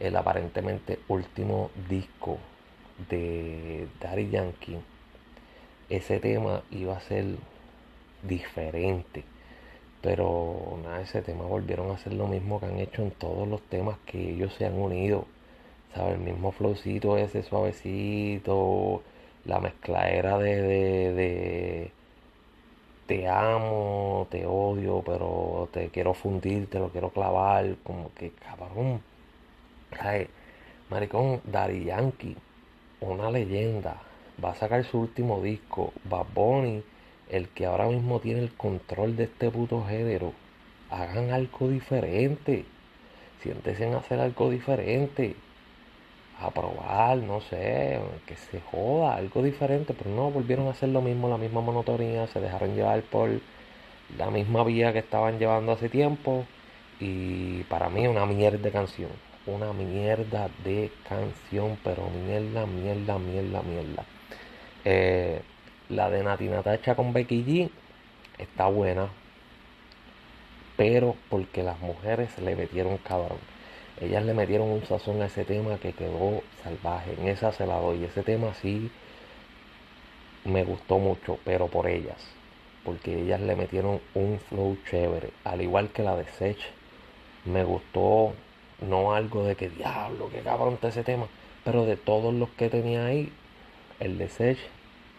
el 0.00 0.16
aparentemente 0.16 0.98
último 1.08 1.70
disco 1.88 2.38
de 3.08 3.86
Daddy 4.00 4.30
Yankee, 4.30 4.78
ese 5.88 6.18
tema 6.20 6.62
iba 6.70 6.96
a 6.96 7.00
ser 7.00 7.36
diferente 8.22 9.24
pero 10.04 10.78
nada, 10.82 11.00
ese 11.00 11.22
tema 11.22 11.44
volvieron 11.46 11.90
a 11.90 11.94
hacer 11.94 12.12
lo 12.12 12.26
mismo 12.28 12.60
que 12.60 12.66
han 12.66 12.78
hecho 12.78 13.02
en 13.02 13.10
todos 13.12 13.48
los 13.48 13.62
temas 13.62 13.96
que 14.04 14.32
ellos 14.32 14.52
se 14.54 14.66
han 14.66 14.74
unido. 14.74 15.24
¿Sabes? 15.94 16.16
El 16.16 16.20
mismo 16.20 16.52
flowcito 16.52 17.16
ese 17.16 17.42
suavecito, 17.42 19.02
la 19.46 19.60
mezcladera 19.60 20.38
de, 20.38 20.60
de, 20.62 21.14
de 21.14 21.92
te 23.06 23.28
amo, 23.28 24.26
te 24.30 24.44
odio, 24.46 25.02
pero 25.06 25.68
te 25.72 25.88
quiero 25.88 26.12
fundir, 26.14 26.68
te 26.68 26.78
lo 26.80 26.90
quiero 26.90 27.10
clavar, 27.10 27.76
como 27.84 28.12
que 28.14 28.30
cabrón. 28.32 29.00
Ay, 30.00 30.28
maricón, 30.90 31.40
Daddy 31.44 31.84
Yankee, 31.84 32.36
una 33.00 33.30
leyenda, 33.30 34.02
va 34.44 34.50
a 34.50 34.54
sacar 34.54 34.84
su 34.84 35.00
último 35.00 35.40
disco, 35.40 35.92
Bad 36.04 36.26
Bunny 36.34 36.82
el 37.28 37.48
que 37.48 37.66
ahora 37.66 37.86
mismo 37.86 38.20
tiene 38.20 38.40
el 38.40 38.52
control 38.54 39.16
de 39.16 39.24
este 39.24 39.50
puto 39.50 39.84
género, 39.84 40.32
hagan 40.90 41.30
algo 41.30 41.68
diferente. 41.68 42.64
Siéntese 43.42 43.86
en 43.86 43.94
hacer 43.94 44.20
algo 44.20 44.50
diferente. 44.50 45.36
A 46.40 46.50
probar, 46.50 47.18
no 47.18 47.40
sé, 47.40 48.00
que 48.26 48.36
se 48.36 48.60
joda, 48.60 49.16
algo 49.16 49.42
diferente. 49.42 49.94
Pero 49.94 50.10
no, 50.10 50.30
volvieron 50.30 50.66
a 50.66 50.70
hacer 50.70 50.88
lo 50.88 51.00
mismo, 51.00 51.28
la 51.28 51.38
misma 51.38 51.60
monotonía. 51.60 52.26
Se 52.28 52.40
dejaron 52.40 52.74
llevar 52.74 53.02
por 53.02 53.30
la 54.18 54.30
misma 54.30 54.64
vía 54.64 54.92
que 54.92 54.98
estaban 55.00 55.38
llevando 55.38 55.72
hace 55.72 55.88
tiempo. 55.88 56.44
Y 57.00 57.62
para 57.64 57.88
mí 57.88 58.06
una 58.06 58.26
mierda 58.26 58.58
de 58.58 58.70
canción. 58.70 59.10
Una 59.46 59.72
mierda 59.72 60.48
de 60.64 60.90
canción, 61.08 61.78
pero 61.84 62.08
mierda, 62.26 62.66
mierda, 62.66 63.18
mierda, 63.18 63.62
mierda. 63.62 64.04
Eh, 64.84 65.42
la 65.88 66.10
de 66.10 66.22
Nati 66.22 66.48
Natacha 66.48 66.94
con 66.94 67.12
Becky 67.12 67.44
G 67.44 67.70
está 68.38 68.66
buena, 68.66 69.08
pero 70.76 71.16
porque 71.28 71.62
las 71.62 71.78
mujeres 71.80 72.38
le 72.38 72.56
metieron 72.56 72.98
cabrón. 72.98 73.38
Ellas 74.00 74.24
le 74.24 74.34
metieron 74.34 74.68
un 74.68 74.84
sazón 74.84 75.22
a 75.22 75.26
ese 75.26 75.44
tema 75.44 75.78
que 75.78 75.92
quedó 75.92 76.42
salvaje. 76.62 77.14
En 77.18 77.28
esa 77.28 77.52
se 77.52 77.64
la 77.64 77.76
doy. 77.76 78.02
Ese 78.04 78.22
tema 78.22 78.52
sí 78.54 78.90
me 80.44 80.64
gustó 80.64 80.98
mucho, 80.98 81.38
pero 81.44 81.68
por 81.68 81.86
ellas. 81.86 82.18
Porque 82.84 83.22
ellas 83.22 83.40
le 83.40 83.54
metieron 83.54 84.00
un 84.14 84.40
flow 84.40 84.76
chévere. 84.90 85.30
Al 85.44 85.62
igual 85.62 85.90
que 85.90 86.02
la 86.02 86.16
de 86.16 86.24
Sech, 86.24 86.58
me 87.44 87.62
gustó 87.62 88.34
no 88.80 89.14
algo 89.14 89.44
de 89.44 89.54
que 89.54 89.68
diablo, 89.68 90.28
que 90.28 90.40
cabrón 90.40 90.74
está 90.74 90.88
ese 90.88 91.04
tema. 91.04 91.28
Pero 91.64 91.86
de 91.86 91.96
todos 91.96 92.34
los 92.34 92.50
que 92.50 92.68
tenía 92.68 93.06
ahí, 93.06 93.32
el 94.00 94.18
de 94.18 94.28
Sech 94.28 94.58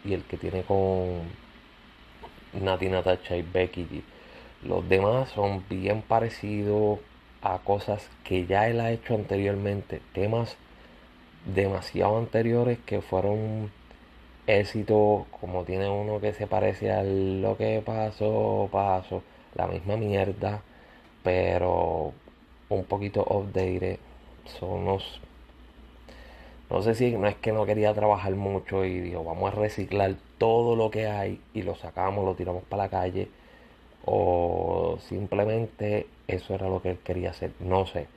y 0.05 0.13
el 0.13 0.23
que 0.23 0.37
tiene 0.37 0.63
con 0.63 1.21
Nati 2.53 2.87
Natacha 2.87 3.35
y 3.35 3.41
Becky. 3.41 4.03
Los 4.63 4.87
demás 4.87 5.29
son 5.29 5.63
bien 5.69 6.01
parecidos 6.01 6.99
a 7.41 7.59
cosas 7.59 8.09
que 8.23 8.45
ya 8.45 8.67
él 8.67 8.79
ha 8.79 8.91
hecho 8.91 9.15
anteriormente, 9.15 10.01
temas 10.13 10.57
demasiado 11.45 12.17
anteriores 12.17 12.79
que 12.85 13.01
fueron 13.01 13.71
éxitos, 14.47 15.25
como 15.39 15.63
tiene 15.63 15.89
uno 15.89 16.19
que 16.19 16.33
se 16.33 16.47
parece 16.47 16.91
a 16.91 17.03
lo 17.03 17.57
que 17.57 17.81
pasó, 17.85 18.69
pasó, 18.71 19.21
la 19.55 19.67
misma 19.67 19.97
mierda, 19.97 20.61
pero 21.23 22.13
un 22.69 22.83
poquito 22.85 23.23
updated, 23.23 23.97
son 24.59 24.85
los 24.85 25.21
no 26.69 26.81
sé 26.81 26.95
si 26.95 27.11
no 27.11 27.27
es 27.27 27.35
que 27.35 27.51
no 27.51 27.65
quería 27.65 27.93
trabajar 27.93 28.35
mucho 28.35 28.85
y 28.85 28.99
dijo, 28.99 29.23
vamos 29.23 29.53
a 29.53 29.55
reciclar 29.55 30.15
todo 30.37 30.75
lo 30.75 30.89
que 30.89 31.07
hay 31.07 31.39
y 31.53 31.61
lo 31.61 31.75
sacamos, 31.75 32.25
lo 32.25 32.35
tiramos 32.35 32.63
para 32.63 32.83
la 32.83 32.89
calle. 32.89 33.27
O 34.05 34.97
simplemente 35.01 36.07
eso 36.27 36.53
era 36.53 36.67
lo 36.69 36.81
que 36.81 36.91
él 36.91 36.99
quería 37.03 37.31
hacer. 37.31 37.51
No 37.59 37.85
sé. 37.85 38.07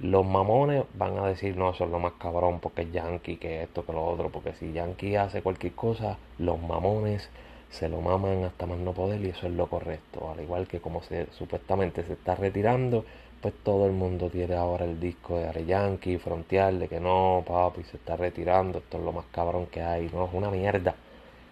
Los 0.00 0.24
mamones 0.26 0.84
van 0.94 1.18
a 1.18 1.26
decir, 1.26 1.56
no, 1.56 1.70
eso 1.70 1.84
es 1.84 1.90
lo 1.90 1.98
más 1.98 2.12
cabrón 2.18 2.60
porque 2.60 2.82
es 2.82 2.92
Yankee, 2.92 3.36
que 3.36 3.62
esto, 3.62 3.84
que 3.84 3.92
lo 3.92 4.04
otro. 4.04 4.30
Porque 4.30 4.52
si 4.54 4.72
Yankee 4.72 5.16
hace 5.16 5.42
cualquier 5.42 5.74
cosa, 5.74 6.18
los 6.38 6.60
mamones 6.60 7.30
se 7.70 7.88
lo 7.88 8.00
maman 8.00 8.44
hasta 8.44 8.66
más 8.66 8.78
no 8.78 8.92
poder 8.92 9.20
y 9.22 9.30
eso 9.30 9.46
es 9.46 9.52
lo 9.52 9.66
correcto. 9.68 10.30
Al 10.30 10.40
igual 10.42 10.66
que 10.66 10.80
como 10.80 11.02
se 11.02 11.26
supuestamente 11.32 12.04
se 12.04 12.14
está 12.14 12.34
retirando, 12.34 13.04
pues 13.40 13.54
todo 13.62 13.86
el 13.86 13.92
mundo 13.92 14.28
tiene 14.30 14.54
ahora 14.56 14.84
el 14.84 14.98
disco 14.98 15.38
de 15.38 15.48
Are 15.48 15.64
Yankee, 15.64 16.18
Frontier, 16.18 16.74
de 16.74 16.88
que 16.88 16.98
no, 17.00 17.44
papi, 17.46 17.84
se 17.84 17.96
está 17.96 18.16
retirando, 18.16 18.78
esto 18.78 18.98
es 18.98 19.04
lo 19.04 19.12
más 19.12 19.26
cabrón 19.30 19.66
que 19.66 19.82
hay. 19.82 20.08
No, 20.12 20.26
es 20.26 20.30
una 20.32 20.50
mierda. 20.50 20.94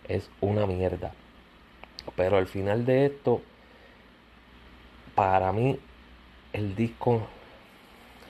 Es 0.09 0.29
una 0.41 0.67
mierda. 0.67 1.13
Pero 2.17 2.39
al 2.39 2.47
final 2.47 2.85
de 2.85 3.07
esto, 3.07 3.43
para 5.15 5.53
mí, 5.53 5.79
el 6.53 6.75
disco, 6.75 7.27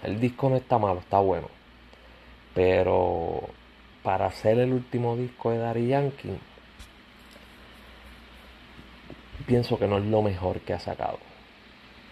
el 0.02 0.20
disco 0.20 0.50
no 0.50 0.56
está 0.56 0.78
malo, 0.78 1.00
está 1.00 1.18
bueno. 1.20 1.48
Pero 2.54 3.42
para 4.02 4.26
hacer 4.26 4.58
el 4.58 4.72
último 4.72 5.16
disco 5.16 5.50
de 5.50 5.58
Daddy 5.58 5.88
Yankee, 5.88 6.38
pienso 9.46 9.78
que 9.78 9.86
no 9.86 9.98
es 9.98 10.04
lo 10.04 10.22
mejor 10.22 10.60
que 10.60 10.72
ha 10.72 10.80
sacado. 10.80 11.25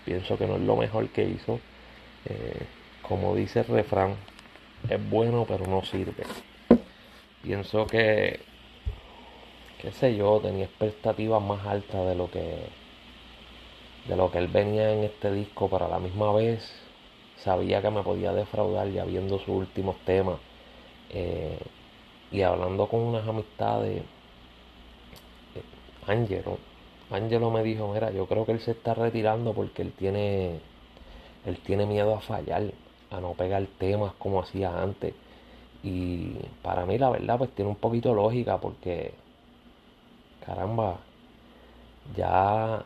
Pienso 0.04 0.36
que 0.36 0.46
no 0.46 0.56
es 0.56 0.62
lo 0.62 0.76
mejor 0.76 1.08
que 1.08 1.24
hizo. 1.24 1.60
Eh, 2.26 2.66
como 3.02 3.34
dice 3.34 3.60
el 3.60 3.66
refrán, 3.66 4.16
es 4.88 5.10
bueno 5.10 5.44
pero 5.48 5.66
no 5.66 5.82
sirve. 5.84 6.24
Pienso 7.42 7.86
que, 7.86 8.40
qué 9.80 9.92
sé 9.92 10.16
yo, 10.16 10.40
tenía 10.40 10.64
expectativas 10.64 11.42
más 11.42 11.66
altas 11.66 12.06
de 12.06 12.14
lo 12.14 12.30
que 12.30 12.84
de 14.08 14.16
lo 14.16 14.30
que 14.30 14.38
él 14.38 14.48
venía 14.48 14.92
en 14.92 15.04
este 15.04 15.32
disco, 15.32 15.68
pero 15.70 15.86
a 15.86 15.88
la 15.88 15.98
misma 15.98 16.32
vez 16.32 16.72
sabía 17.36 17.80
que 17.82 17.90
me 17.90 18.02
podía 18.02 18.32
defraudar 18.32 18.88
ya 18.88 19.04
viendo 19.04 19.38
sus 19.38 19.48
últimos 19.48 19.96
temas 20.04 20.38
eh, 21.10 21.58
y 22.30 22.42
hablando 22.42 22.88
con 22.88 23.00
unas 23.00 23.26
amistades. 23.26 24.02
Eh, 25.54 25.62
Angelo, 27.10 27.50
me 27.50 27.62
dijo, 27.62 27.92
mira, 27.92 28.10
yo 28.10 28.26
creo 28.26 28.44
que 28.46 28.52
él 28.52 28.60
se 28.60 28.72
está 28.72 28.94
retirando 28.94 29.54
porque 29.54 29.82
él 29.82 29.92
tiene, 29.92 30.60
él 31.46 31.58
tiene 31.64 31.86
miedo 31.86 32.14
a 32.14 32.20
fallar, 32.20 32.72
a 33.10 33.20
no 33.20 33.34
pegar 33.34 33.66
temas 33.78 34.14
como 34.14 34.40
hacía 34.40 34.82
antes. 34.82 35.14
Y 35.82 36.36
para 36.62 36.86
mí 36.86 36.98
la 36.98 37.10
verdad 37.10 37.38
pues 37.38 37.50
tiene 37.52 37.70
un 37.70 37.76
poquito 37.76 38.14
lógica 38.14 38.58
porque, 38.60 39.14
caramba, 40.46 41.00
ya, 42.16 42.84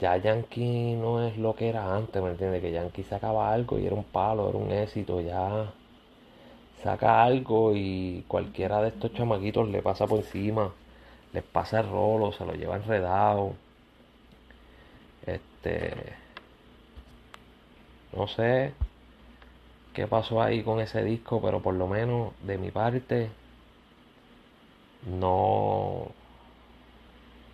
ya 0.00 0.16
Yankee 0.16 0.94
no 0.96 1.22
es 1.26 1.36
lo 1.38 1.54
que 1.54 1.68
era 1.68 1.94
antes, 1.96 2.22
¿me 2.22 2.30
entiendes? 2.30 2.62
Que 2.62 2.72
Yankee 2.72 3.02
sacaba 3.04 3.52
algo 3.52 3.78
y 3.78 3.86
era 3.86 3.94
un 3.94 4.04
palo, 4.04 4.48
era 4.48 4.58
un 4.58 4.70
éxito, 4.72 5.20
ya 5.20 5.72
saca 6.82 7.22
algo 7.22 7.72
y 7.74 8.24
cualquiera 8.28 8.82
de 8.82 8.88
estos 8.88 9.12
chamaquitos 9.14 9.68
le 9.68 9.80
pasa 9.82 10.06
por 10.06 10.18
encima 10.18 10.72
les 11.32 11.42
pasa 11.42 11.80
el 11.80 11.88
rolo, 11.88 12.32
se 12.32 12.44
lo 12.44 12.54
lleva 12.54 12.76
enredado. 12.76 13.54
Este. 15.26 15.94
No 18.12 18.28
sé 18.28 18.74
qué 19.94 20.06
pasó 20.06 20.42
ahí 20.42 20.62
con 20.62 20.80
ese 20.80 21.02
disco, 21.04 21.40
pero 21.40 21.60
por 21.60 21.74
lo 21.74 21.86
menos 21.86 22.32
de 22.42 22.58
mi 22.58 22.70
parte 22.70 23.30
no 25.06 26.08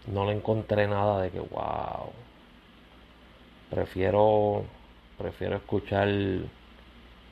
no 0.07 0.25
le 0.27 0.33
encontré 0.33 0.87
nada 0.89 1.23
de 1.23 1.31
que 1.31 1.41
wow. 1.41 2.13
Prefiero 3.71 4.65
prefiero 5.19 5.57
escuchar 5.57 6.09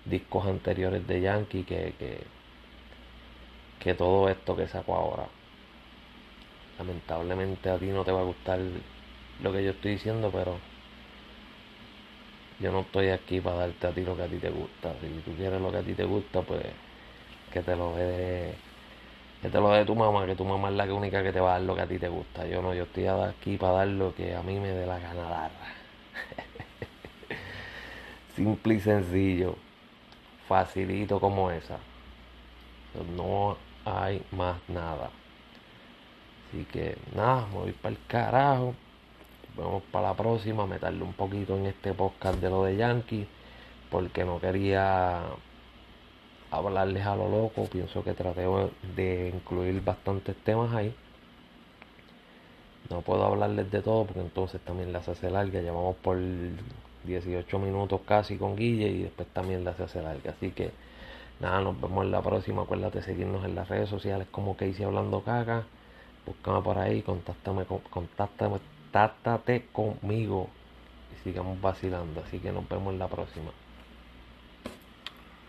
discos 0.04 0.46
anteriores 0.46 1.06
de 1.06 1.20
Yankee 1.20 1.64
que, 1.64 1.94
que, 1.98 2.20
que 3.80 3.94
todo 3.94 4.28
esto 4.28 4.56
que 4.56 4.68
sacó 4.68 4.94
ahora 4.96 5.28
lamentablemente 6.78 7.70
a 7.70 7.78
ti 7.78 7.86
no 7.86 8.04
te 8.04 8.12
va 8.12 8.20
a 8.20 8.24
gustar 8.24 8.60
lo 9.42 9.52
que 9.52 9.64
yo 9.64 9.70
estoy 9.70 9.92
diciendo, 9.92 10.30
pero 10.32 10.58
yo 12.58 12.72
no 12.72 12.80
estoy 12.80 13.08
aquí 13.08 13.40
para 13.40 13.56
darte 13.56 13.86
a 13.86 13.92
ti 13.92 14.02
lo 14.02 14.16
que 14.16 14.22
a 14.22 14.28
ti 14.28 14.38
te 14.38 14.50
gusta. 14.50 14.94
Si 15.00 15.08
tú 15.20 15.32
quieres 15.36 15.60
lo 15.60 15.70
que 15.70 15.78
a 15.78 15.82
ti 15.82 15.94
te 15.94 16.04
gusta, 16.04 16.42
pues 16.42 16.64
que 17.52 17.62
te 17.62 17.76
lo 17.76 17.94
dé 17.96 18.54
que 19.42 19.50
te 19.50 19.60
lo 19.60 19.70
dé 19.70 19.84
tu 19.84 19.94
mamá, 19.94 20.26
que 20.26 20.34
tu 20.34 20.44
mamá 20.44 20.70
es 20.70 20.74
la 20.74 20.92
única 20.92 21.22
que 21.22 21.32
te 21.32 21.40
va 21.40 21.50
a 21.50 21.52
dar 21.58 21.62
lo 21.62 21.74
que 21.74 21.82
a 21.82 21.86
ti 21.86 21.98
te 21.98 22.08
gusta. 22.08 22.46
Yo 22.46 22.62
no, 22.62 22.74
yo 22.74 22.84
estoy 22.84 23.06
aquí 23.06 23.56
para 23.56 23.74
dar 23.74 23.88
lo 23.88 24.14
que 24.14 24.34
a 24.34 24.42
mí 24.42 24.58
me 24.58 24.68
dé 24.68 24.86
la 24.86 24.98
gana 24.98 25.22
dar. 25.28 25.50
Simple 28.34 28.74
y 28.74 28.80
sencillo. 28.80 29.56
Facilito 30.48 31.20
como 31.20 31.50
esa. 31.50 31.78
No 33.16 33.56
hay 33.84 34.22
más 34.32 34.56
nada. 34.68 35.10
Así 36.56 36.64
que 36.72 36.96
nada, 37.14 37.46
me 37.52 37.58
voy 37.58 37.72
para 37.72 37.94
el 37.94 37.98
carajo. 38.06 38.74
Vamos 39.58 39.82
para 39.92 40.08
la 40.08 40.14
próxima, 40.14 40.66
meterle 40.66 41.02
un 41.02 41.12
poquito 41.12 41.54
en 41.54 41.66
este 41.66 41.92
podcast 41.92 42.40
de 42.40 42.48
lo 42.48 42.64
de 42.64 42.76
Yankee. 42.76 43.28
Porque 43.90 44.24
no 44.24 44.40
quería 44.40 45.20
hablarles 46.50 47.04
a 47.04 47.14
lo 47.14 47.28
loco. 47.28 47.66
Pienso 47.66 48.02
que 48.02 48.14
traté 48.14 48.46
de 48.96 49.32
incluir 49.34 49.82
bastantes 49.84 50.34
temas 50.44 50.72
ahí. 50.72 50.94
No 52.88 53.02
puedo 53.02 53.26
hablarles 53.26 53.70
de 53.70 53.82
todo 53.82 54.06
porque 54.06 54.20
entonces 54.20 54.58
también 54.62 54.94
las 54.94 55.06
hace 55.10 55.30
larga. 55.30 55.60
Llevamos 55.60 55.96
por 55.96 56.16
18 57.04 57.58
minutos 57.58 58.00
casi 58.06 58.38
con 58.38 58.56
Guille 58.56 58.88
y 58.88 59.02
después 59.02 59.28
también 59.28 59.62
las 59.62 59.78
hace 59.78 60.00
larga. 60.00 60.30
Así 60.30 60.52
que 60.52 60.70
nada, 61.38 61.60
nos 61.60 61.78
vemos 61.78 62.02
en 62.06 62.12
la 62.12 62.22
próxima. 62.22 62.62
Acuérdate 62.62 63.00
de 63.00 63.04
seguirnos 63.04 63.44
en 63.44 63.54
las 63.54 63.68
redes 63.68 63.90
sociales 63.90 64.26
como 64.30 64.56
que 64.56 64.68
hice 64.68 64.84
hablando 64.84 65.20
caca. 65.22 65.66
Búscame 66.26 66.60
por 66.60 66.78
ahí, 66.78 67.02
contáctame, 67.02 67.64
contáctame, 67.64 68.58
contáctate 68.58 69.66
conmigo 69.72 70.48
y 71.12 71.22
sigamos 71.22 71.60
vacilando. 71.60 72.20
Así 72.20 72.38
que 72.38 72.50
nos 72.50 72.68
vemos 72.68 72.92
en 72.92 72.98
la 72.98 73.08
próxima. 73.08 73.52